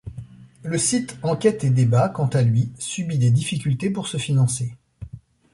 [0.63, 4.75] Le site Enquête et Débat, quant à lui, subit des difficultés pour se financer.